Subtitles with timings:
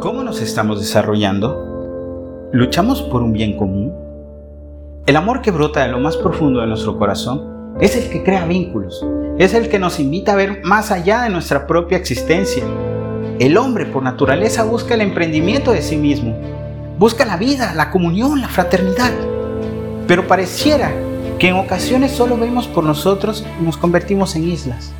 [0.00, 2.50] ¿Cómo nos estamos desarrollando?
[2.52, 3.92] ¿Luchamos por un bien común?
[5.06, 8.46] El amor que brota de lo más profundo de nuestro corazón es el que crea
[8.46, 9.04] vínculos,
[9.38, 12.62] es el que nos invita a ver más allá de nuestra propia existencia.
[13.40, 16.38] El hombre por naturaleza busca el emprendimiento de sí mismo,
[16.96, 19.10] busca la vida, la comunión, la fraternidad.
[20.06, 20.92] Pero pareciera
[21.40, 24.94] que en ocasiones solo vemos por nosotros y nos convertimos en islas.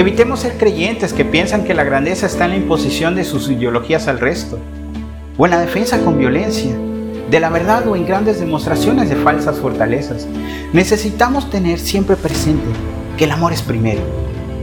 [0.00, 4.08] Evitemos ser creyentes que piensan que la grandeza está en la imposición de sus ideologías
[4.08, 4.58] al resto,
[5.36, 6.74] o en la defensa con violencia,
[7.30, 10.26] de la verdad o en grandes demostraciones de falsas fortalezas.
[10.72, 12.64] Necesitamos tener siempre presente
[13.18, 14.00] que el amor es primero,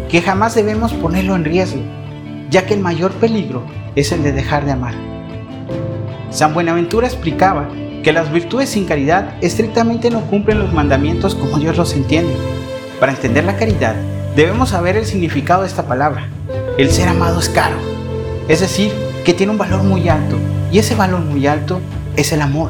[0.10, 1.82] que jamás debemos ponerlo en riesgo,
[2.50, 3.62] ya que el mayor peligro
[3.96, 4.96] es el de dejar de amar.
[6.32, 7.70] San Buenaventura explicaba
[8.04, 12.34] que las virtudes sin caridad estrictamente no cumplen los mandamientos como Dios los entiende.
[13.00, 13.96] Para entender la caridad,
[14.38, 16.28] debemos saber el significado de esta palabra.
[16.78, 17.76] El ser amado es caro,
[18.48, 18.94] es decir,
[19.26, 20.38] que tiene un valor muy alto,
[20.72, 21.82] y ese valor muy alto
[22.16, 22.70] es el amor.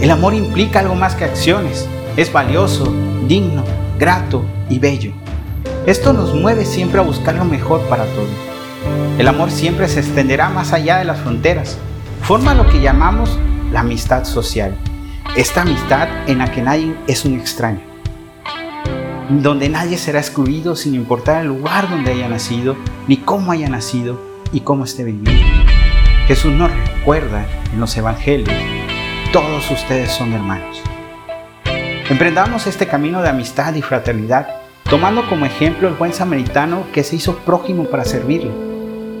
[0.00, 2.90] El amor implica algo más que acciones, es valioso,
[3.28, 3.64] digno,
[3.98, 5.12] grato y bello.
[5.84, 8.30] Esto nos mueve siempre a buscar lo mejor para todos.
[9.18, 11.76] El amor siempre se extenderá más allá de las fronteras,
[12.22, 13.38] forma lo que llamamos
[13.70, 14.74] la amistad social.
[15.36, 17.91] Esta amistad en la que nadie es un extraño
[19.40, 22.76] donde nadie será excluido sin importar el lugar donde haya nacido,
[23.08, 24.20] ni cómo haya nacido
[24.52, 25.32] y cómo esté viviendo.
[26.26, 28.54] Jesús nos recuerda en los evangelios,
[29.32, 30.82] todos ustedes son hermanos.
[32.10, 34.48] Emprendamos este camino de amistad y fraternidad,
[34.84, 38.50] tomando como ejemplo el buen samaritano que se hizo prójimo para servirle,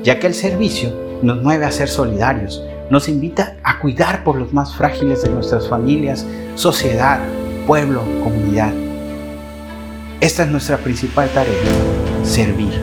[0.02, 4.52] ya que el servicio nos mueve a ser solidarios, nos invita a cuidar por los
[4.52, 7.20] más frágiles de nuestras familias, sociedad,
[7.66, 8.91] pueblo, comunidad.
[10.22, 11.52] Esta es nuestra principal tarea,
[12.22, 12.80] servir.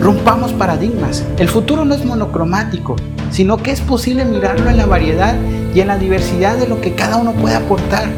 [0.00, 1.24] Rompamos paradigmas.
[1.38, 2.96] El futuro no es monocromático,
[3.30, 5.36] sino que es posible mirarlo en la variedad
[5.72, 8.08] y en la diversidad de lo que cada uno puede aportar.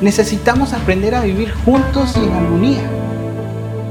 [0.00, 2.80] Necesitamos aprender a vivir juntos y en armonía,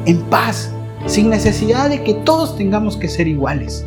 [0.08, 0.72] en paz,
[1.06, 3.86] sin necesidad de que todos tengamos que ser iguales.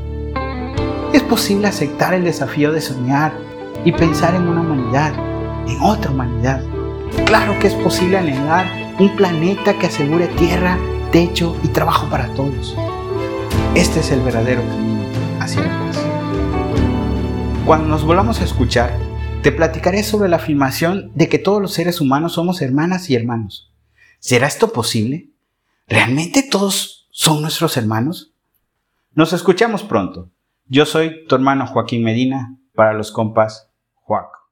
[1.13, 3.33] Es posible aceptar el desafío de soñar
[3.85, 5.13] y pensar en una humanidad,
[5.67, 6.63] en otra humanidad.
[7.27, 10.79] Claro que es posible anhelar un planeta que asegure tierra,
[11.11, 12.77] techo y trabajo para todos.
[13.75, 15.03] Este es el verdadero camino
[15.41, 15.99] hacia la paz.
[17.67, 18.97] Cuando nos volvamos a escuchar,
[19.43, 23.73] te platicaré sobre la afirmación de que todos los seres humanos somos hermanas y hermanos.
[24.21, 25.31] ¿Será esto posible?
[25.89, 28.33] ¿Realmente todos son nuestros hermanos?
[29.13, 30.31] Nos escuchamos pronto.
[30.67, 34.44] Yo soy tu hermano Joaquín Medina para los compas Juaco.